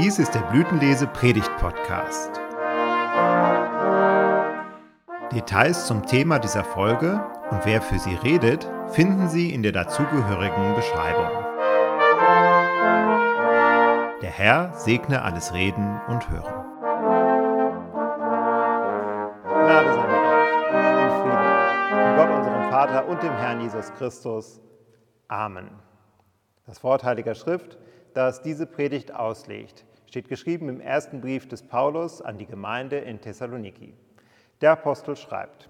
Dies 0.00 0.20
ist 0.20 0.32
der 0.32 0.42
Blütenlese 0.42 1.08
Predigt 1.08 1.50
Podcast. 1.56 2.30
Details 5.32 5.88
zum 5.88 6.06
Thema 6.06 6.38
dieser 6.38 6.62
Folge 6.62 7.20
und 7.50 7.66
wer 7.66 7.82
für 7.82 7.98
sie 7.98 8.14
redet, 8.14 8.70
finden 8.92 9.28
Sie 9.28 9.52
in 9.52 9.64
der 9.64 9.72
dazugehörigen 9.72 10.76
Beschreibung. 10.76 11.26
Der 14.22 14.30
Herr 14.30 14.72
segne 14.74 15.22
alles 15.22 15.52
Reden 15.52 16.00
und 16.06 16.30
Hören. 16.30 16.64
Gnade 19.42 19.94
sei 19.94 20.06
mit 20.06 20.22
euch 20.30 21.02
und 21.02 21.22
Friede 21.22 21.38
von 21.90 22.16
Gott, 22.16 22.38
unserem 22.38 22.70
Vater 22.70 23.08
und 23.08 23.20
dem 23.20 23.36
Herrn 23.36 23.60
Jesus 23.60 23.92
Christus. 23.94 24.60
Amen. 25.26 25.70
Das 26.66 26.84
Wort 26.84 27.02
Heiliger 27.02 27.34
Schrift, 27.34 27.78
das 28.14 28.42
diese 28.42 28.66
Predigt 28.66 29.12
auslegt, 29.12 29.87
steht 30.08 30.28
geschrieben 30.28 30.70
im 30.70 30.80
ersten 30.80 31.20
Brief 31.20 31.46
des 31.46 31.62
Paulus 31.62 32.22
an 32.22 32.38
die 32.38 32.46
Gemeinde 32.46 32.96
in 32.96 33.20
Thessaloniki. 33.20 33.92
Der 34.62 34.72
Apostel 34.72 35.16
schreibt, 35.16 35.68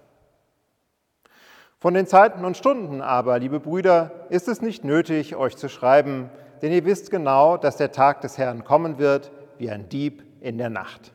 Von 1.77 1.93
den 1.93 2.07
Zeiten 2.07 2.45
und 2.45 2.55
Stunden 2.55 3.01
aber, 3.01 3.37
liebe 3.37 3.59
Brüder, 3.59 4.27
ist 4.29 4.47
es 4.47 4.61
nicht 4.61 4.85
nötig, 4.85 5.35
euch 5.35 5.57
zu 5.57 5.67
schreiben, 5.67 6.29
denn 6.61 6.71
ihr 6.71 6.85
wisst 6.85 7.11
genau, 7.11 7.57
dass 7.57 7.75
der 7.75 7.91
Tag 7.91 8.21
des 8.21 8.37
Herrn 8.37 8.63
kommen 8.63 8.97
wird, 8.97 9.29
wie 9.57 9.69
ein 9.69 9.89
Dieb 9.89 10.23
in 10.39 10.57
der 10.57 10.69
Nacht. 10.69 11.11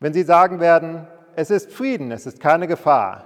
Wenn 0.00 0.14
sie 0.14 0.22
sagen 0.22 0.60
werden, 0.60 1.06
es 1.36 1.50
ist 1.50 1.72
Frieden, 1.72 2.10
es 2.10 2.24
ist 2.24 2.40
keine 2.40 2.68
Gefahr, 2.68 3.24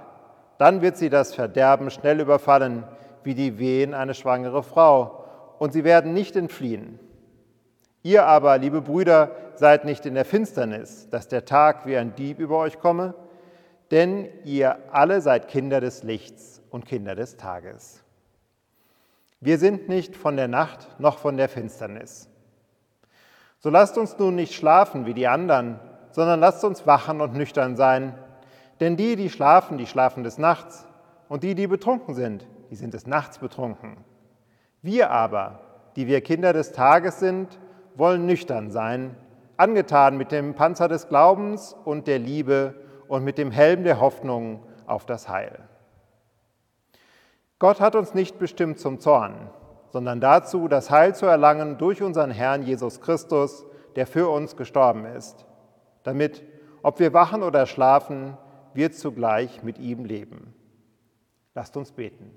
dann 0.57 0.81
wird 0.81 0.97
sie 0.97 1.09
das 1.09 1.33
Verderben 1.33 1.89
schnell 1.89 2.19
überfallen, 2.19 2.83
wie 3.23 3.33
die 3.33 3.59
Wehen 3.59 3.93
eine 3.93 4.13
schwangere 4.13 4.61
Frau, 4.61 5.23
und 5.57 5.71
sie 5.71 5.85
werden 5.85 6.13
nicht 6.13 6.35
entfliehen. 6.35 6.99
Ihr 8.07 8.25
aber, 8.25 8.57
liebe 8.57 8.81
Brüder, 8.81 9.31
seid 9.55 9.83
nicht 9.83 10.05
in 10.05 10.13
der 10.13 10.23
Finsternis, 10.23 11.09
dass 11.09 11.27
der 11.27 11.43
Tag 11.43 11.85
wie 11.85 11.97
ein 11.97 12.15
Dieb 12.15 12.39
über 12.39 12.57
euch 12.57 12.79
komme, 12.79 13.13
denn 13.91 14.29
ihr 14.45 14.77
alle 14.93 15.19
seid 15.19 15.49
Kinder 15.49 15.81
des 15.81 16.03
Lichts 16.03 16.61
und 16.69 16.85
Kinder 16.85 17.15
des 17.15 17.35
Tages. 17.35 18.01
Wir 19.41 19.57
sind 19.57 19.89
nicht 19.89 20.15
von 20.15 20.37
der 20.37 20.47
Nacht 20.47 20.87
noch 21.01 21.17
von 21.17 21.35
der 21.35 21.49
Finsternis. 21.49 22.29
So 23.59 23.69
lasst 23.69 23.97
uns 23.97 24.17
nun 24.17 24.35
nicht 24.35 24.55
schlafen 24.55 25.05
wie 25.05 25.13
die 25.13 25.27
anderen, 25.27 25.77
sondern 26.11 26.39
lasst 26.39 26.63
uns 26.63 26.87
wachen 26.87 27.19
und 27.19 27.33
nüchtern 27.33 27.75
sein. 27.75 28.17
Denn 28.79 28.95
die, 28.95 29.17
die 29.17 29.29
schlafen, 29.29 29.77
die 29.77 29.85
schlafen 29.85 30.23
des 30.23 30.37
Nachts, 30.37 30.87
und 31.27 31.43
die, 31.43 31.55
die 31.55 31.67
betrunken 31.67 32.15
sind, 32.15 32.47
die 32.71 32.77
sind 32.77 32.93
des 32.93 33.05
Nachts 33.05 33.39
betrunken. 33.39 33.97
Wir 34.81 35.11
aber, 35.11 35.59
die 35.97 36.07
wir 36.07 36.21
Kinder 36.21 36.53
des 36.53 36.71
Tages 36.71 37.19
sind, 37.19 37.59
wollen 37.97 38.25
nüchtern 38.25 38.71
sein, 38.71 39.15
angetan 39.57 40.17
mit 40.17 40.31
dem 40.31 40.53
Panzer 40.53 40.87
des 40.87 41.09
Glaubens 41.09 41.75
und 41.85 42.07
der 42.07 42.19
Liebe 42.19 42.75
und 43.07 43.23
mit 43.23 43.37
dem 43.37 43.51
Helm 43.51 43.83
der 43.83 43.99
Hoffnung 43.99 44.63
auf 44.85 45.05
das 45.05 45.27
Heil. 45.27 45.59
Gott 47.59 47.81
hat 47.81 47.95
uns 47.95 48.13
nicht 48.13 48.37
bestimmt 48.37 48.79
zum 48.79 48.99
Zorn, 48.99 49.49
sondern 49.89 50.19
dazu, 50.19 50.67
das 50.67 50.91
Heil 50.91 51.15
zu 51.15 51.25
erlangen 51.25 51.77
durch 51.77 52.03
unseren 52.03 52.29
Herrn 52.29 52.61
Jesus 52.61 53.01
Christus, 53.01 53.65
der 53.95 54.05
für 54.05 54.29
uns 54.29 54.55
gestorben 54.55 55.05
ist, 55.05 55.45
damit, 56.03 56.43
ob 56.83 56.99
wir 56.99 57.13
wachen 57.13 57.41
oder 57.41 57.65
schlafen, 57.65 58.37
wir 58.75 58.91
zugleich 58.91 59.63
mit 59.63 59.79
ihm 59.79 60.05
leben. 60.05 60.53
Lasst 61.55 61.75
uns 61.77 61.91
beten. 61.91 62.31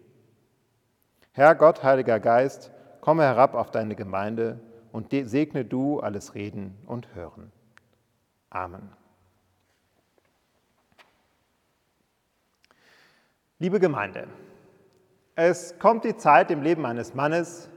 Herr 1.32 1.54
Gott, 1.54 1.82
Heiliger 1.82 2.18
Geist, 2.18 2.70
komme 3.02 3.24
herab 3.24 3.54
auf 3.54 3.70
deine 3.70 3.94
Gemeinde 3.94 4.58
und 4.92 5.10
segne 5.10 5.64
du 5.64 6.00
alles 6.00 6.34
Reden 6.34 6.76
und 6.86 7.14
Hören. 7.14 7.52
Amen. 8.50 8.90
Liebe 13.58 13.78
Gemeinde, 13.78 14.26
es 15.34 15.78
kommt 15.78 16.04
die 16.04 16.16
Zeit 16.16 16.50
im 16.50 16.62
Leben 16.62 16.86
eines 16.86 17.14
Mannes, 17.14 17.68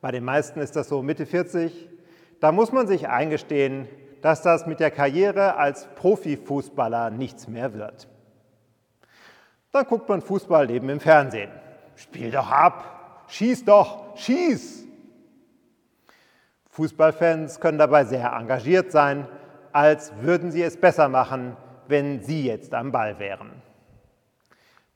bei 0.00 0.10
den 0.10 0.24
meisten 0.24 0.60
ist 0.60 0.76
das 0.76 0.88
so 0.88 1.02
Mitte 1.02 1.24
40, 1.26 1.88
da 2.40 2.52
muss 2.52 2.72
man 2.72 2.86
sich 2.86 3.08
eingestehen, 3.08 3.86
dass 4.22 4.42
das 4.42 4.66
mit 4.66 4.80
der 4.80 4.90
Karriere 4.90 5.56
als 5.56 5.86
Profifußballer 5.94 7.10
nichts 7.10 7.48
mehr 7.48 7.74
wird. 7.74 8.08
Dann 9.72 9.86
guckt 9.86 10.08
man 10.08 10.20
Fußball 10.20 10.70
eben 10.70 10.88
im 10.88 11.00
Fernsehen. 11.00 11.50
Spiel 11.94 12.30
doch 12.30 12.50
ab, 12.50 13.24
schieß 13.28 13.64
doch, 13.64 14.16
schieß! 14.16 14.89
Fußballfans 16.70 17.60
können 17.60 17.78
dabei 17.78 18.04
sehr 18.04 18.32
engagiert 18.32 18.92
sein, 18.92 19.26
als 19.72 20.12
würden 20.20 20.50
sie 20.50 20.62
es 20.62 20.76
besser 20.76 21.08
machen, 21.08 21.56
wenn 21.88 22.22
sie 22.22 22.46
jetzt 22.46 22.74
am 22.74 22.92
Ball 22.92 23.18
wären. 23.18 23.50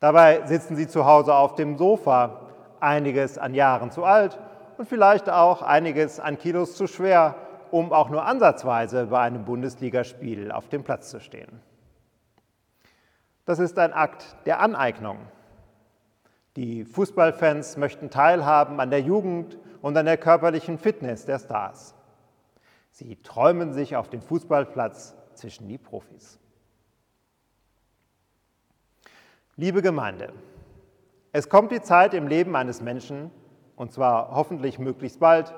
Dabei 0.01 0.47
sitzen 0.47 0.77
sie 0.77 0.87
zu 0.87 1.07
Hause 1.07 1.35
auf 1.35 1.55
dem 1.55 1.77
Sofa, 1.77 2.41
einiges 2.81 3.39
an 3.39 3.55
Jahren 3.55 3.91
zu 3.91 4.05
alt 4.05 4.39
und 4.77 4.89
vielleicht 4.89 5.31
auch 5.31 5.63
einiges 5.63 6.21
an 6.21 6.39
Kilos 6.39 6.77
zu 6.77 6.87
schwer, 6.87 7.35
um 7.71 7.93
auch 7.93 8.09
nur 8.09 8.25
ansatzweise 8.25 9.07
bei 9.07 9.21
einem 9.21 9.45
Bundesligaspiel 9.45 10.53
auf 10.53 10.69
dem 10.69 10.85
Platz 10.85 11.11
zu 11.11 11.21
stehen. 11.21 11.61
Das 13.47 13.59
ist 13.59 13.79
ein 13.79 13.93
Akt 13.93 14.37
der 14.47 14.61
Aneignung. 14.61 15.19
Die 16.57 16.85
Fußballfans 16.85 17.77
möchten 17.77 18.11
teilhaben 18.11 18.79
an 18.79 18.91
der 18.91 19.01
Jugend 19.01 19.59
und 19.83 19.97
an 19.97 20.07
der 20.07 20.17
körperlichen 20.17 20.79
Fitness 20.79 21.25
der 21.25 21.39
Stars. 21.39 21.95
Sie 22.91 23.17
träumen 23.17 23.73
sich 23.73 23.97
auf 23.97 24.09
den 24.09 24.23
Fußballplatz 24.23 25.17
zwischen 25.35 25.69
die 25.69 25.79
Profis. 25.79 26.39
Liebe 29.57 29.83
Gemeinde, 29.83 30.33
es 31.33 31.49
kommt 31.49 31.73
die 31.73 31.83
Zeit 31.83 32.15
im 32.15 32.29
Leben 32.29 32.55
eines 32.55 32.81
Menschen, 32.81 33.33
und 33.75 33.93
zwar 33.93 34.31
hoffentlich 34.31 34.79
möglichst 34.79 35.19
bald, 35.19 35.53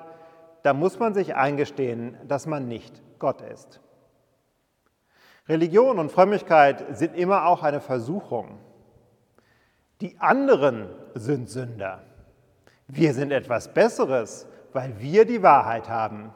da 0.62 0.72
muss 0.72 0.98
man 0.98 1.12
sich 1.12 1.34
eingestehen, 1.34 2.16
dass 2.26 2.46
man 2.46 2.68
nicht 2.68 3.02
Gott 3.18 3.42
ist. 3.42 3.80
Religion 5.48 5.98
und 5.98 6.10
Frömmigkeit 6.10 6.96
sind 6.96 7.14
immer 7.14 7.46
auch 7.46 7.62
eine 7.62 7.80
Versuchung. 7.80 8.58
Die 10.00 10.18
anderen 10.18 10.88
sind 11.14 11.48
Sünder. 11.48 12.02
Wir 12.86 13.14
sind 13.14 13.32
etwas 13.32 13.72
Besseres, 13.72 14.46
weil 14.72 15.00
wir 15.00 15.24
die 15.24 15.42
Wahrheit 15.42 15.88
haben. 15.88 16.32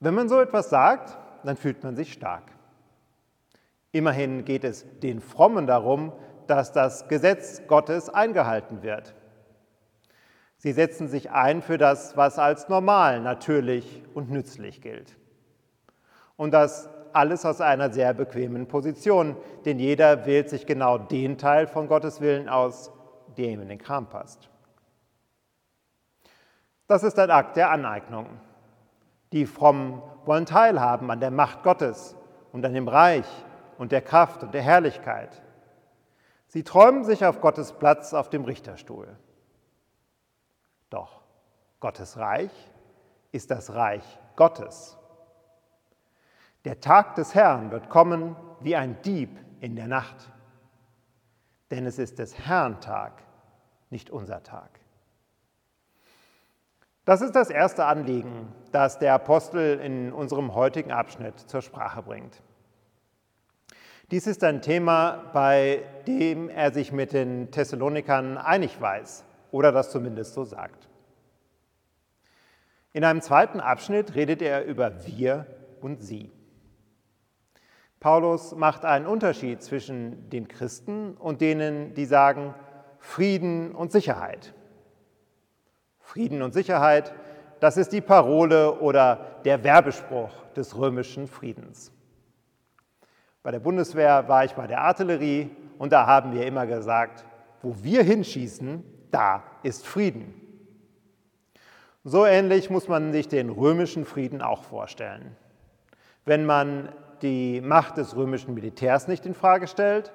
Wenn 0.00 0.14
man 0.14 0.28
so 0.28 0.40
etwas 0.40 0.70
sagt, 0.70 1.16
dann 1.44 1.56
fühlt 1.56 1.82
man 1.82 1.96
sich 1.96 2.12
stark. 2.12 2.44
Immerhin 3.90 4.44
geht 4.44 4.64
es 4.64 4.84
den 5.00 5.20
Frommen 5.20 5.66
darum, 5.66 6.12
dass 6.46 6.72
das 6.72 7.08
Gesetz 7.08 7.62
Gottes 7.66 8.08
eingehalten 8.08 8.82
wird. 8.82 9.14
Sie 10.56 10.72
setzen 10.72 11.08
sich 11.08 11.30
ein 11.30 11.62
für 11.62 11.78
das, 11.78 12.16
was 12.16 12.38
als 12.38 12.68
normal, 12.68 13.20
natürlich 13.20 14.02
und 14.14 14.30
nützlich 14.30 14.80
gilt. 14.80 15.16
Und 16.36 16.52
das 16.52 16.88
alles 17.12 17.44
aus 17.44 17.60
einer 17.60 17.92
sehr 17.92 18.12
bequemen 18.12 18.66
Position, 18.66 19.36
denn 19.64 19.78
jeder 19.78 20.26
wählt 20.26 20.50
sich 20.50 20.66
genau 20.66 20.98
den 20.98 21.38
Teil 21.38 21.66
von 21.66 21.86
Gottes 21.86 22.20
Willen 22.20 22.48
aus, 22.48 22.92
der 23.36 23.50
ihm 23.50 23.62
in 23.62 23.68
den 23.68 23.78
Kram 23.78 24.08
passt. 24.08 24.48
Das 26.86 27.02
ist 27.02 27.18
ein 27.18 27.30
Akt 27.30 27.56
der 27.56 27.70
Aneignung. 27.70 28.26
Die 29.32 29.46
Frommen 29.46 30.02
wollen 30.24 30.46
teilhaben 30.46 31.10
an 31.10 31.20
der 31.20 31.30
Macht 31.30 31.62
Gottes 31.62 32.16
und 32.52 32.64
an 32.64 32.74
dem 32.74 32.88
Reich 32.88 33.26
und 33.78 33.92
der 33.92 34.02
Kraft 34.02 34.42
und 34.42 34.52
der 34.52 34.62
Herrlichkeit. 34.62 35.42
Sie 36.48 36.62
träumen 36.62 37.04
sich 37.04 37.24
auf 37.24 37.40
Gottes 37.40 37.72
Platz 37.72 38.12
auf 38.12 38.28
dem 38.28 38.44
Richterstuhl. 38.44 39.16
Doch 40.90 41.20
Gottes 41.80 42.18
Reich 42.18 42.52
ist 43.32 43.50
das 43.50 43.74
Reich 43.74 44.04
Gottes. 44.36 44.96
Der 46.64 46.80
Tag 46.80 47.14
des 47.16 47.34
Herrn 47.34 47.70
wird 47.70 47.90
kommen 47.90 48.36
wie 48.60 48.74
ein 48.74 49.00
Dieb 49.02 49.38
in 49.60 49.76
der 49.76 49.86
Nacht. 49.86 50.30
Denn 51.70 51.84
es 51.84 51.98
ist 51.98 52.18
des 52.18 52.38
Herrn 52.38 52.80
Tag, 52.80 53.22
nicht 53.90 54.10
unser 54.10 54.42
Tag. 54.42 54.80
Das 57.04 57.20
ist 57.20 57.32
das 57.32 57.50
erste 57.50 57.84
Anliegen, 57.84 58.50
das 58.72 58.98
der 58.98 59.12
Apostel 59.12 59.78
in 59.78 60.12
unserem 60.12 60.54
heutigen 60.54 60.90
Abschnitt 60.90 61.38
zur 61.38 61.60
Sprache 61.60 62.02
bringt. 62.02 62.42
Dies 64.10 64.26
ist 64.26 64.42
ein 64.42 64.62
Thema, 64.62 65.30
bei 65.34 65.82
dem 66.06 66.48
er 66.48 66.72
sich 66.72 66.92
mit 66.92 67.12
den 67.12 67.50
Thessalonikern 67.50 68.38
einig 68.38 68.80
weiß 68.80 69.24
oder 69.50 69.70
das 69.70 69.90
zumindest 69.90 70.32
so 70.32 70.44
sagt. 70.44 70.88
In 72.94 73.04
einem 73.04 73.20
zweiten 73.20 73.60
Abschnitt 73.60 74.14
redet 74.14 74.40
er 74.40 74.64
über 74.64 75.06
wir 75.06 75.46
und 75.80 76.02
sie. 76.02 76.30
Paulus 78.04 78.54
macht 78.54 78.84
einen 78.84 79.06
Unterschied 79.06 79.62
zwischen 79.62 80.28
den 80.28 80.46
Christen 80.46 81.14
und 81.14 81.40
denen, 81.40 81.94
die 81.94 82.04
sagen 82.04 82.54
Frieden 82.98 83.74
und 83.74 83.92
Sicherheit. 83.92 84.52
Frieden 86.00 86.42
und 86.42 86.52
Sicherheit, 86.52 87.14
das 87.60 87.78
ist 87.78 87.94
die 87.94 88.02
Parole 88.02 88.78
oder 88.78 89.40
der 89.46 89.64
Werbespruch 89.64 90.28
des 90.54 90.76
römischen 90.76 91.26
Friedens. 91.26 91.92
Bei 93.42 93.50
der 93.50 93.60
Bundeswehr 93.60 94.28
war 94.28 94.44
ich 94.44 94.52
bei 94.52 94.66
der 94.66 94.82
Artillerie 94.82 95.48
und 95.78 95.90
da 95.90 96.06
haben 96.06 96.34
wir 96.34 96.46
immer 96.46 96.66
gesagt, 96.66 97.24
wo 97.62 97.74
wir 97.80 98.02
hinschießen, 98.02 98.84
da 99.12 99.42
ist 99.62 99.86
Frieden. 99.86 100.34
So 102.04 102.26
ähnlich 102.26 102.68
muss 102.68 102.86
man 102.86 103.14
sich 103.14 103.28
den 103.28 103.48
römischen 103.48 104.04
Frieden 104.04 104.42
auch 104.42 104.62
vorstellen. 104.62 105.34
Wenn 106.26 106.44
man 106.44 106.90
die 107.22 107.60
Macht 107.60 107.96
des 107.96 108.16
römischen 108.16 108.54
Militärs 108.54 109.08
nicht 109.08 109.26
in 109.26 109.34
Frage 109.34 109.66
stellt, 109.66 110.12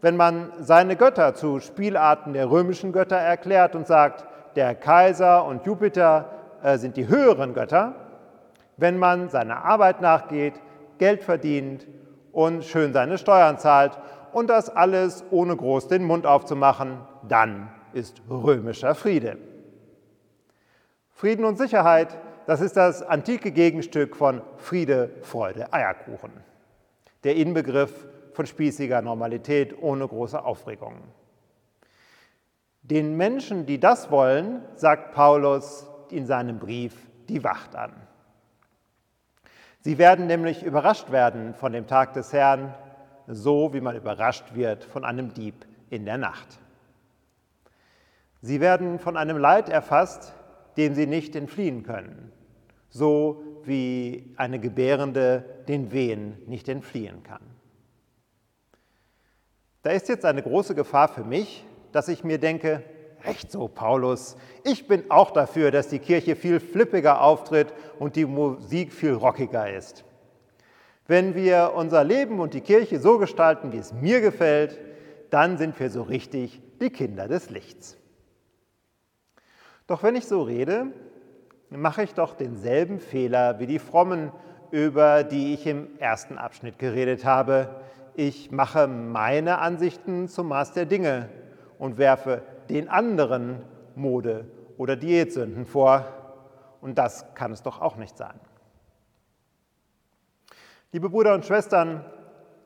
wenn 0.00 0.16
man 0.16 0.52
seine 0.60 0.96
Götter 0.96 1.34
zu 1.34 1.60
Spielarten 1.60 2.32
der 2.32 2.50
römischen 2.50 2.92
Götter 2.92 3.16
erklärt 3.16 3.74
und 3.74 3.86
sagt, 3.86 4.24
der 4.56 4.74
Kaiser 4.74 5.44
und 5.44 5.64
Jupiter 5.64 6.30
äh, 6.62 6.76
sind 6.78 6.96
die 6.96 7.08
höheren 7.08 7.54
Götter, 7.54 7.94
wenn 8.76 8.98
man 8.98 9.28
seiner 9.28 9.64
Arbeit 9.64 10.00
nachgeht, 10.00 10.54
Geld 10.98 11.22
verdient 11.22 11.86
und 12.32 12.64
schön 12.64 12.92
seine 12.92 13.18
Steuern 13.18 13.58
zahlt 13.58 13.98
und 14.32 14.48
das 14.50 14.68
alles 14.68 15.24
ohne 15.30 15.56
groß 15.56 15.88
den 15.88 16.04
Mund 16.04 16.26
aufzumachen, 16.26 16.98
dann 17.28 17.70
ist 17.92 18.22
römischer 18.28 18.94
Friede. 18.94 19.36
Frieden 21.10 21.44
und 21.44 21.58
Sicherheit, 21.58 22.18
das 22.46 22.60
ist 22.60 22.76
das 22.76 23.02
antike 23.02 23.52
Gegenstück 23.52 24.16
von 24.16 24.42
Friede, 24.56 25.10
Freude, 25.22 25.72
Eierkuchen. 25.72 26.32
Der 27.24 27.36
Inbegriff 27.36 28.06
von 28.32 28.46
spießiger 28.46 29.02
Normalität 29.02 29.80
ohne 29.80 30.06
große 30.06 30.42
Aufregung. 30.42 30.96
Den 32.82 33.16
Menschen, 33.16 33.66
die 33.66 33.78
das 33.78 34.10
wollen, 34.10 34.62
sagt 34.74 35.12
Paulus 35.12 35.88
in 36.10 36.26
seinem 36.26 36.58
Brief 36.58 36.94
die 37.28 37.44
Wacht 37.44 37.76
an. 37.76 37.92
Sie 39.80 39.98
werden 39.98 40.26
nämlich 40.26 40.62
überrascht 40.62 41.10
werden 41.10 41.54
von 41.54 41.72
dem 41.72 41.86
Tag 41.86 42.12
des 42.14 42.32
Herrn, 42.32 42.74
so 43.26 43.72
wie 43.72 43.80
man 43.80 43.96
überrascht 43.96 44.54
wird 44.54 44.84
von 44.84 45.04
einem 45.04 45.32
Dieb 45.32 45.66
in 45.90 46.04
der 46.04 46.18
Nacht. 46.18 46.58
Sie 48.40 48.60
werden 48.60 48.98
von 48.98 49.16
einem 49.16 49.38
Leid 49.38 49.68
erfasst, 49.68 50.34
dem 50.76 50.94
sie 50.94 51.06
nicht 51.06 51.36
entfliehen 51.36 51.82
können, 51.82 52.32
so 52.88 53.42
wie 53.64 54.32
eine 54.36 54.58
Gebärende 54.58 55.44
den 55.68 55.92
Wehen 55.92 56.36
nicht 56.46 56.68
entfliehen 56.68 57.22
kann. 57.22 57.42
Da 59.82 59.90
ist 59.90 60.08
jetzt 60.08 60.24
eine 60.24 60.42
große 60.42 60.74
Gefahr 60.74 61.08
für 61.08 61.24
mich, 61.24 61.64
dass 61.90 62.08
ich 62.08 62.24
mir 62.24 62.38
denke, 62.38 62.82
recht 63.24 63.50
so, 63.50 63.68
Paulus, 63.68 64.36
ich 64.64 64.86
bin 64.86 65.10
auch 65.10 65.30
dafür, 65.30 65.70
dass 65.70 65.88
die 65.88 65.98
Kirche 65.98 66.36
viel 66.36 66.60
flippiger 66.60 67.20
auftritt 67.20 67.72
und 67.98 68.16
die 68.16 68.26
Musik 68.26 68.92
viel 68.92 69.12
rockiger 69.12 69.72
ist. 69.72 70.04
Wenn 71.06 71.34
wir 71.34 71.72
unser 71.74 72.04
Leben 72.04 72.40
und 72.40 72.54
die 72.54 72.60
Kirche 72.60 73.00
so 73.00 73.18
gestalten, 73.18 73.72
wie 73.72 73.78
es 73.78 73.92
mir 73.92 74.20
gefällt, 74.20 74.78
dann 75.30 75.58
sind 75.58 75.78
wir 75.80 75.90
so 75.90 76.02
richtig 76.02 76.62
die 76.80 76.90
Kinder 76.90 77.28
des 77.28 77.50
Lichts. 77.50 77.96
Doch 79.86 80.02
wenn 80.02 80.16
ich 80.16 80.26
so 80.26 80.42
rede, 80.42 80.86
mache 81.70 82.02
ich 82.02 82.14
doch 82.14 82.34
denselben 82.34 83.00
Fehler 83.00 83.58
wie 83.58 83.66
die 83.66 83.78
Frommen, 83.78 84.30
über 84.70 85.24
die 85.24 85.54
ich 85.54 85.66
im 85.66 85.88
ersten 85.98 86.38
Abschnitt 86.38 86.78
geredet 86.78 87.24
habe. 87.24 87.68
Ich 88.14 88.50
mache 88.50 88.86
meine 88.86 89.58
Ansichten 89.58 90.28
zum 90.28 90.48
Maß 90.48 90.72
der 90.72 90.86
Dinge 90.86 91.28
und 91.78 91.98
werfe 91.98 92.42
den 92.68 92.88
anderen 92.88 93.62
Mode- 93.94 94.46
oder 94.78 94.96
Diätsünden 94.96 95.66
vor. 95.66 96.06
Und 96.80 96.98
das 96.98 97.34
kann 97.34 97.52
es 97.52 97.62
doch 97.62 97.80
auch 97.80 97.96
nicht 97.96 98.16
sein. 98.16 98.38
Liebe 100.92 101.08
Brüder 101.08 101.34
und 101.34 101.44
Schwestern, 101.44 102.04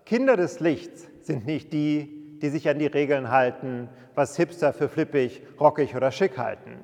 Kinder 0.05 0.37
des 0.37 0.61
Lichts 0.61 1.09
sind 1.23 1.47
nicht 1.47 1.73
die, 1.73 2.39
die 2.41 2.49
sich 2.49 2.69
an 2.69 2.79
die 2.79 2.87
Regeln 2.87 3.31
halten, 3.31 3.89
was 4.15 4.37
Hipster 4.37 4.73
für 4.73 4.89
flippig, 4.89 5.43
rockig 5.59 5.95
oder 5.95 6.11
schick 6.11 6.39
halten. 6.39 6.79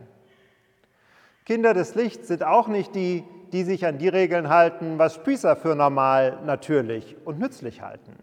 Kinder 1.45 1.75
des 1.75 1.95
Lichts 1.95 2.29
sind 2.29 2.45
auch 2.45 2.69
nicht 2.69 2.95
die, 2.95 3.25
die 3.53 3.65
sich 3.65 3.85
an 3.85 3.99
die 3.99 4.09
Regeln 4.09 4.49
halten, 4.49 4.99
was 4.99 5.15
Spießer 5.15 5.57
für 5.57 5.75
normal, 5.75 6.41
natürlich 6.45 7.17
und 7.25 7.39
nützlich 7.39 7.83
halten. 7.83 8.15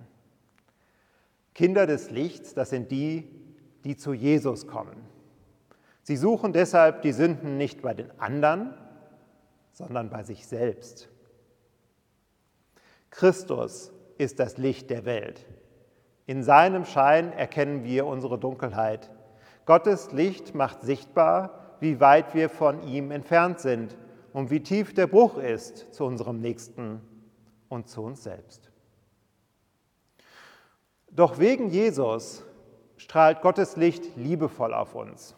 Kinder 1.54 1.86
des 1.86 2.10
Lichts, 2.10 2.54
das 2.54 2.70
sind 2.70 2.92
die, 2.92 3.30
die 3.84 3.98
zu 3.98 4.14
Jesus 4.14 4.68
kommen. 4.68 4.96
Sie 6.04 6.16
suchen 6.16 6.54
deshalb 6.54 7.02
die 7.02 7.12
Sünden 7.12 7.58
nicht 7.58 7.82
bei 7.82 7.94
den 7.94 8.10
anderen, 8.20 8.74
sondern 9.74 10.10
bei 10.10 10.24
sich 10.24 10.48
selbst. 10.48 11.10
Christus 13.12 13.92
ist 14.18 14.40
das 14.40 14.58
Licht 14.58 14.90
der 14.90 15.06
Welt. 15.06 15.46
In 16.26 16.44
seinem 16.44 16.86
Schein 16.86 17.34
erkennen 17.34 17.84
wir 17.84 18.06
unsere 18.06 18.40
Dunkelheit. 18.40 19.10
Gottes 19.66 20.12
Licht 20.12 20.56
macht 20.56 20.82
sichtbar, 20.82 21.59
wie 21.80 22.00
weit 22.00 22.34
wir 22.34 22.50
von 22.50 22.84
ihm 22.84 23.12
entfernt 23.12 23.60
sind 23.60 23.96
und 24.34 24.52
wie 24.52 24.62
tief 24.62 24.94
der 24.94 25.08
Bruch 25.08 25.38
ist 25.38 25.94
zu 25.94 26.06
unserem 26.06 26.40
Nächsten 26.40 27.02
und 27.70 27.88
zu 27.88 28.02
uns 28.02 28.24
selbst. 28.24 28.70
Doch 31.12 31.40
wegen 31.40 31.70
Jesus 31.70 32.44
strahlt 32.98 33.42
Gottes 33.42 33.76
Licht 33.76 34.16
liebevoll 34.16 34.74
auf 34.74 34.96
uns. 34.96 35.36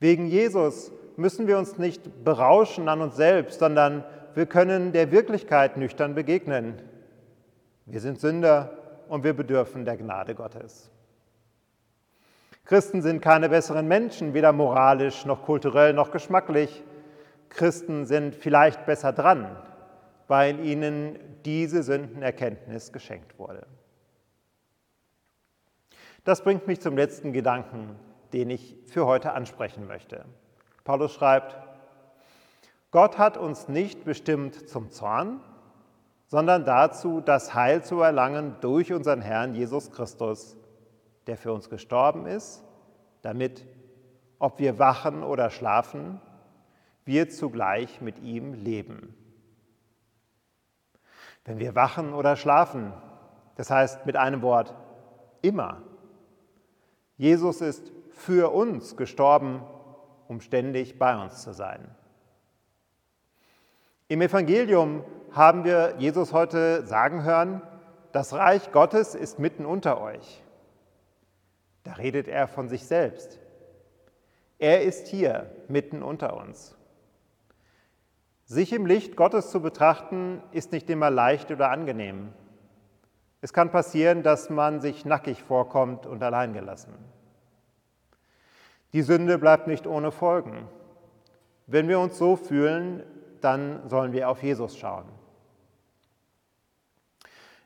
Wegen 0.00 0.26
Jesus 0.26 0.90
müssen 1.16 1.46
wir 1.46 1.58
uns 1.58 1.78
nicht 1.78 2.24
berauschen 2.24 2.88
an 2.88 3.02
uns 3.02 3.16
selbst, 3.16 3.60
sondern 3.60 4.04
wir 4.34 4.46
können 4.46 4.92
der 4.92 5.10
Wirklichkeit 5.12 5.76
nüchtern 5.76 6.14
begegnen. 6.14 6.80
Wir 7.86 8.00
sind 8.00 8.20
Sünder 8.20 9.04
und 9.08 9.24
wir 9.24 9.34
bedürfen 9.34 9.84
der 9.84 9.96
Gnade 9.96 10.34
Gottes. 10.34 10.90
Christen 12.70 13.02
sind 13.02 13.20
keine 13.20 13.48
besseren 13.48 13.88
Menschen, 13.88 14.32
weder 14.32 14.52
moralisch 14.52 15.24
noch 15.24 15.42
kulturell 15.42 15.92
noch 15.92 16.12
geschmacklich. 16.12 16.84
Christen 17.48 18.06
sind 18.06 18.36
vielleicht 18.36 18.86
besser 18.86 19.12
dran, 19.12 19.56
weil 20.28 20.64
ihnen 20.64 21.18
diese 21.44 21.82
Sündenerkenntnis 21.82 22.92
geschenkt 22.92 23.40
wurde. 23.40 23.66
Das 26.22 26.44
bringt 26.44 26.68
mich 26.68 26.80
zum 26.80 26.96
letzten 26.96 27.32
Gedanken, 27.32 27.96
den 28.32 28.50
ich 28.50 28.76
für 28.86 29.04
heute 29.04 29.32
ansprechen 29.32 29.88
möchte. 29.88 30.24
Paulus 30.84 31.12
schreibt, 31.12 31.56
Gott 32.92 33.18
hat 33.18 33.36
uns 33.36 33.66
nicht 33.66 34.04
bestimmt 34.04 34.68
zum 34.68 34.92
Zorn, 34.92 35.40
sondern 36.28 36.64
dazu, 36.64 37.20
das 37.20 37.52
Heil 37.52 37.82
zu 37.82 38.00
erlangen 38.00 38.54
durch 38.60 38.92
unseren 38.92 39.22
Herrn 39.22 39.56
Jesus 39.56 39.90
Christus, 39.90 40.56
der 41.26 41.36
für 41.36 41.52
uns 41.52 41.70
gestorben 41.70 42.26
ist, 42.26 42.64
damit, 43.22 43.66
ob 44.38 44.58
wir 44.58 44.78
wachen 44.78 45.22
oder 45.22 45.50
schlafen, 45.50 46.20
wir 47.04 47.28
zugleich 47.28 48.00
mit 48.00 48.18
ihm 48.20 48.54
leben. 48.54 49.14
Wenn 51.44 51.58
wir 51.58 51.74
wachen 51.74 52.12
oder 52.12 52.36
schlafen, 52.36 52.92
das 53.56 53.70
heißt 53.70 54.06
mit 54.06 54.16
einem 54.16 54.42
Wort 54.42 54.74
immer, 55.42 55.82
Jesus 57.16 57.60
ist 57.60 57.90
für 58.12 58.52
uns 58.52 58.96
gestorben, 58.96 59.62
um 60.28 60.40
ständig 60.40 60.98
bei 60.98 61.20
uns 61.20 61.42
zu 61.42 61.52
sein. 61.52 61.94
Im 64.08 64.22
Evangelium 64.22 65.04
haben 65.32 65.64
wir 65.64 65.94
Jesus 65.98 66.32
heute 66.32 66.86
sagen 66.86 67.22
hören, 67.22 67.62
das 68.12 68.32
Reich 68.32 68.72
Gottes 68.72 69.14
ist 69.14 69.38
mitten 69.38 69.64
unter 69.64 70.00
euch. 70.00 70.42
Da 71.84 71.92
redet 71.94 72.28
er 72.28 72.48
von 72.48 72.68
sich 72.68 72.86
selbst. 72.86 73.38
Er 74.58 74.82
ist 74.82 75.06
hier 75.06 75.50
mitten 75.68 76.02
unter 76.02 76.36
uns. 76.36 76.76
Sich 78.44 78.72
im 78.72 78.84
Licht 78.84 79.16
Gottes 79.16 79.50
zu 79.50 79.62
betrachten, 79.62 80.42
ist 80.52 80.72
nicht 80.72 80.90
immer 80.90 81.08
leicht 81.08 81.50
oder 81.50 81.70
angenehm. 81.70 82.32
Es 83.40 83.52
kann 83.52 83.70
passieren, 83.70 84.22
dass 84.22 84.50
man 84.50 84.80
sich 84.80 85.04
nackig 85.04 85.42
vorkommt 85.42 86.04
und 86.04 86.22
alleingelassen. 86.22 86.92
Die 88.92 89.02
Sünde 89.02 89.38
bleibt 89.38 89.66
nicht 89.66 89.86
ohne 89.86 90.10
Folgen. 90.10 90.68
Wenn 91.66 91.88
wir 91.88 92.00
uns 92.00 92.18
so 92.18 92.36
fühlen, 92.36 93.04
dann 93.40 93.88
sollen 93.88 94.12
wir 94.12 94.28
auf 94.28 94.42
Jesus 94.42 94.76
schauen. 94.76 95.04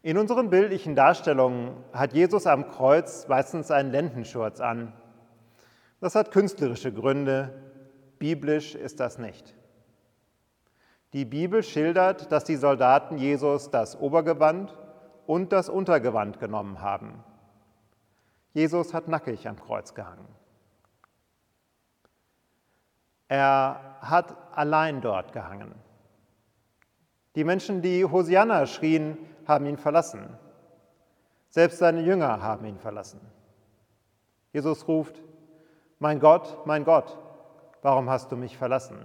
In 0.05 0.19
unseren 0.19 0.51
bildlichen 0.51 0.95
Darstellungen 0.95 1.83
hat 1.95 2.13
Jesus 2.13 2.47
am 2.47 2.69
Kreuz 2.69 3.27
meistens 3.27 3.71
einen 3.71 3.91
Lendenschurz 3.91 4.61
an. 4.61 4.93
Das 5.99 6.15
hat 6.15 6.31
künstlerische 6.31 6.93
Gründe, 6.93 7.55
biblisch 8.19 8.75
ist 8.75 9.01
das 9.01 9.17
nicht. 9.17 9.55
Die 11.15 11.25
Bibel 11.25 11.63
schildert, 11.63 12.31
dass 12.31 12.45
die 12.45 12.57
Soldaten 12.57 13.17
Jesus 13.17 13.71
das 13.71 13.99
Obergewand 13.99 14.77
und 15.27 15.53
das 15.55 15.71
Untergewand 15.71 16.39
genommen 16.39 16.83
haben. 16.83 17.25
Jesus 18.53 18.93
hat 18.93 19.09
nackig 19.09 19.49
am 19.49 19.59
Kreuz 19.59 19.95
gehangen. 19.95 20.29
Er 23.29 23.97
hat 24.03 24.37
allein 24.53 25.01
dort 25.01 25.33
gehangen. 25.33 25.75
Die 27.37 27.45
Menschen, 27.45 27.81
die 27.81 28.05
Hosianna 28.05 28.67
schrien, 28.67 29.17
haben 29.47 29.67
ihn 29.67 29.77
verlassen. 29.77 30.39
Selbst 31.51 31.79
seine 31.79 32.01
Jünger 32.01 32.43
haben 32.43 32.65
ihn 32.67 32.79
verlassen. 32.79 33.21
Jesus 34.53 34.87
ruft, 34.89 35.23
mein 35.99 36.21
Gott, 36.21 36.67
mein 36.67 36.85
Gott, 36.85 37.19
warum 37.83 38.11
hast 38.11 38.33
du 38.33 38.37
mich 38.37 38.57
verlassen? 38.57 38.99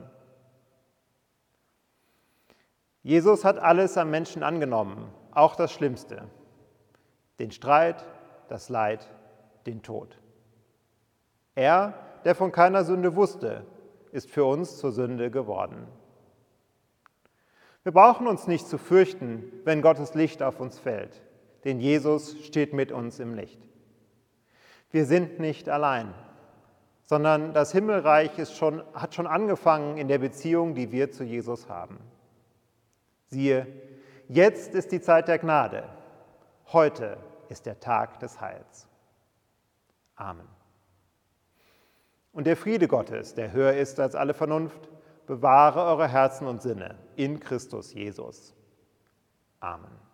Jesus 3.04 3.46
hat 3.46 3.58
alles 3.58 3.98
am 3.98 4.10
Menschen 4.10 4.44
angenommen, 4.44 5.12
auch 5.32 5.56
das 5.56 5.72
Schlimmste, 5.72 6.24
den 7.40 7.52
Streit, 7.52 8.06
das 8.50 8.70
Leid, 8.70 9.08
den 9.66 9.82
Tod. 9.82 10.20
Er, 11.56 11.94
der 12.26 12.36
von 12.36 12.52
keiner 12.52 12.84
Sünde 12.84 13.16
wusste, 13.16 13.66
ist 14.12 14.30
für 14.30 14.46
uns 14.46 14.78
zur 14.78 14.92
Sünde 14.92 15.32
geworden. 15.32 15.88
Wir 17.90 17.94
brauchen 17.94 18.28
uns 18.28 18.46
nicht 18.46 18.68
zu 18.68 18.78
fürchten, 18.78 19.52
wenn 19.64 19.82
Gottes 19.82 20.14
Licht 20.14 20.44
auf 20.44 20.60
uns 20.60 20.78
fällt, 20.78 21.24
denn 21.64 21.80
Jesus 21.80 22.36
steht 22.46 22.72
mit 22.72 22.92
uns 22.92 23.18
im 23.18 23.34
Licht. 23.34 23.60
Wir 24.92 25.08
sind 25.08 25.40
nicht 25.40 25.70
allein, 25.70 26.14
sondern 27.06 27.52
das 27.52 27.72
Himmelreich 27.72 28.34
schon, 28.56 28.84
hat 28.94 29.16
schon 29.16 29.26
angefangen 29.26 29.98
in 29.98 30.08
der 30.08 30.20
Beziehung, 30.20 30.76
die 30.76 30.92
wir 30.92 31.10
zu 31.10 31.24
Jesus 31.24 31.68
haben. 31.68 31.98
Siehe, 33.26 33.66
jetzt 34.28 34.76
ist 34.76 34.92
die 34.92 35.02
Zeit 35.02 35.28
der 35.28 35.40
Gnade, 35.40 35.84
heute 36.72 37.18
ist 37.48 37.66
der 37.66 37.80
Tag 37.80 38.20
des 38.20 38.40
Heils. 38.40 38.88
Amen. 40.16 40.48
Und 42.34 42.46
der 42.46 42.56
Friede 42.56 42.88
Gottes, 42.88 43.34
der 43.34 43.52
höher 43.52 43.74
ist 43.74 44.00
als 44.00 44.14
alle 44.14 44.36
Vernunft, 44.36 44.90
bewahre 45.30 45.84
eure 45.84 46.08
Herzen 46.08 46.48
und 46.48 46.64
Sinne 46.64 46.96
in 47.16 47.40
Christus 47.40 47.94
Jesus. 47.94 48.56
Amen. 49.60 50.09